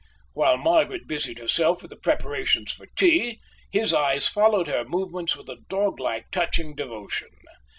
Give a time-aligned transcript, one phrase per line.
[0.33, 3.39] While Margaret busied herself with the preparations for tea,
[3.71, 7.29] his eyes followed her movements with a doglike, touching devotion.